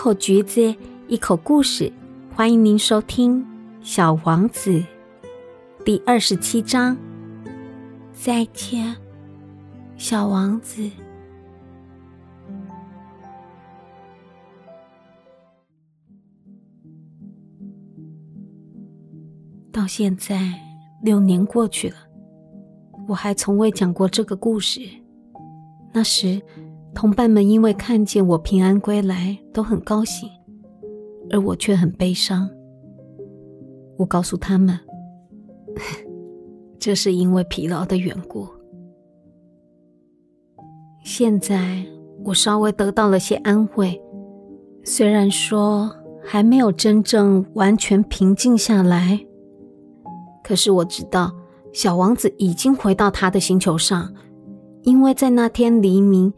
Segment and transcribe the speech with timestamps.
[0.00, 0.72] 口橘子，
[1.08, 1.92] 一口故事，
[2.32, 3.42] 欢迎您收听
[3.80, 4.70] 《小王子》
[5.84, 6.96] 第二十七章。
[8.12, 8.94] 再见，
[9.96, 10.88] 小王子。
[19.72, 20.54] 到现在
[21.02, 21.96] 六年过去了，
[23.08, 24.80] 我还从未讲过这个故事。
[25.92, 26.40] 那时。
[26.94, 30.28] 同伴们因为看见我平安归来，都很高兴，
[31.30, 32.50] 而我却很悲伤。
[33.96, 34.76] 我告诉他们，
[36.78, 38.48] 这是因为疲劳的缘故。
[41.04, 41.84] 现在
[42.24, 44.00] 我稍微得到了些安慰，
[44.82, 45.88] 虽然说
[46.24, 49.24] 还没有真正完全平静下来，
[50.42, 51.32] 可是我知道
[51.72, 54.12] 小王子已经回到他的星球上，
[54.82, 56.34] 因为在那天黎明。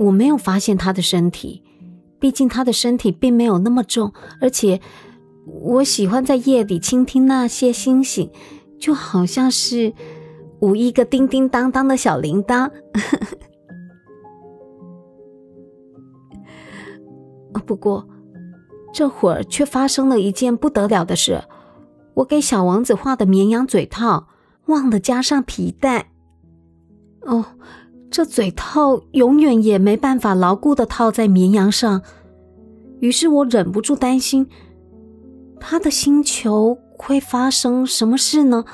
[0.00, 1.62] 我没有发现他的身体，
[2.18, 4.80] 毕竟他的身体并没有那么重，而且
[5.46, 8.30] 我喜欢在夜里倾听那些星星，
[8.78, 9.92] 就好像是
[10.60, 12.70] 五亿个叮叮当当的小铃铛。
[17.66, 18.08] 不过
[18.94, 21.44] 这会儿却发生了一件不得了的事，
[22.14, 24.28] 我给小王子画的绵羊嘴套
[24.64, 26.10] 忘了加上皮带。
[27.26, 27.44] 哦。
[28.10, 32.02] 这嘴套永远也没办法牢固的套在绵羊上，
[32.98, 34.48] 于是我忍不住担心，
[35.60, 38.64] 他的星球会发生什么事呢？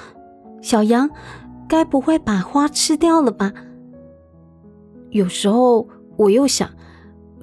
[0.63, 1.11] 小羊
[1.69, 3.53] 该不会把花吃掉了吧？
[5.11, 6.71] 有时候我又想，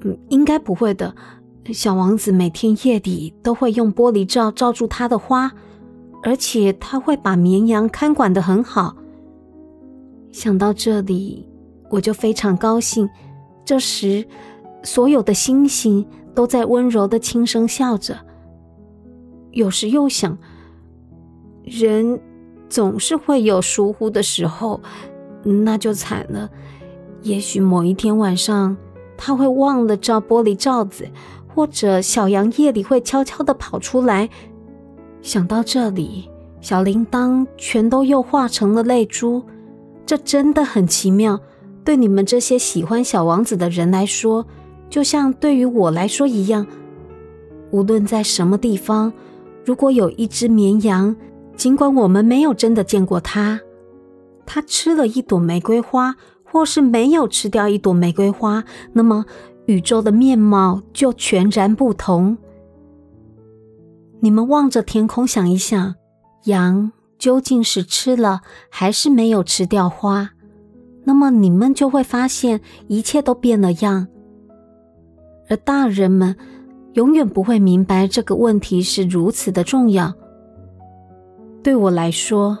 [0.02, 1.14] 嗯，应该不会的。
[1.72, 5.52] 小王子每天夜里都会用玻璃罩罩住他的花，
[6.24, 8.96] 而且他会把绵羊看管的很好。
[10.32, 11.53] 想到这里。
[11.94, 13.08] 我就非常高兴。
[13.64, 14.26] 这时，
[14.82, 18.16] 所有的星星都在温柔的轻声笑着。
[19.52, 20.36] 有时又想，
[21.62, 22.20] 人
[22.68, 24.80] 总是会有疏忽的时候，
[25.44, 26.50] 那就惨了。
[27.22, 28.76] 也许某一天晚上，
[29.16, 31.08] 他会忘了罩玻璃罩子，
[31.46, 34.28] 或者小羊夜里会悄悄的跑出来。
[35.22, 36.28] 想到这里，
[36.60, 39.44] 小铃铛全都又化成了泪珠。
[40.04, 41.40] 这真的很奇妙。
[41.84, 44.46] 对你们这些喜欢小王子的人来说，
[44.88, 46.66] 就像对于我来说一样。
[47.70, 49.12] 无论在什么地方，
[49.64, 51.14] 如果有一只绵羊，
[51.56, 53.60] 尽管我们没有真的见过它，
[54.46, 59.26] 它吃了一朵玫瑰花，或是没有吃掉一朵玫瑰花，那么
[59.66, 62.38] 宇宙的面貌就全然不同。
[64.20, 65.96] 你们望着天空想一想，
[66.44, 68.40] 羊究竟是吃了
[68.70, 70.30] 还是没有吃掉花？
[71.04, 74.08] 那么你们就会发现一切都变了样，
[75.48, 76.34] 而大人们
[76.94, 80.14] 永远不会明白这个问题是如此的重要。
[81.62, 82.56] 对我来说，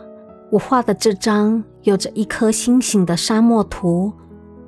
[0.50, 4.12] 我画的这张有着一颗星星的沙漠图，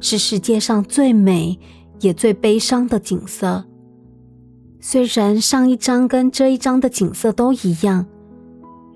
[0.01, 1.59] 是世界上最美
[2.01, 3.65] 也最悲伤的景色。
[4.81, 8.07] 虽然上一张跟这一张的景色都一样，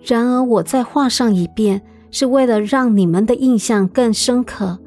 [0.03, 1.83] 然而我再画上一遍。
[2.11, 4.79] 是为了让你们的印象更深刻。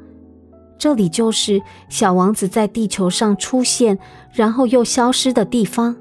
[0.76, 3.98] 这里就是小王子在地球上出现，
[4.32, 5.96] 然后又消失的地方。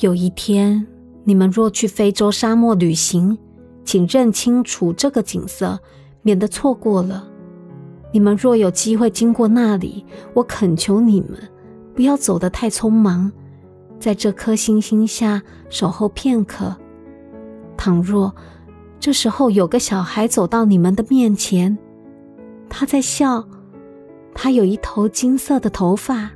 [0.00, 0.86] 有一天，
[1.24, 3.36] 你们若去非洲沙漠旅行，
[3.84, 5.80] 请认清楚这个景色，
[6.22, 7.28] 免得错过了。
[8.12, 11.36] 你们若有机会经过那里，我恳求你们
[11.94, 13.32] 不要走得太匆忙，
[13.98, 16.76] 在这颗星星下守候片刻。
[17.76, 18.34] 倘若
[19.00, 21.78] 这时候，有个小孩走到你们的面前，
[22.68, 23.48] 他在笑，
[24.34, 26.30] 他有一头金色的头发，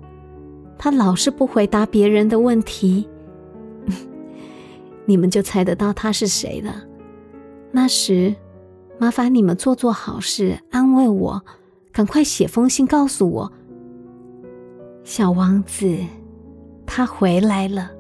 [0.79, 3.09] 他老是不回答别人的问题，
[5.07, 6.85] 你们就猜得到他是谁了。
[7.73, 8.35] 那时，
[8.99, 11.43] 麻烦你们做做好事，安慰我，
[11.93, 13.53] 赶快写封信告诉我，
[15.03, 15.99] 小王子，
[16.87, 17.91] 他回来了。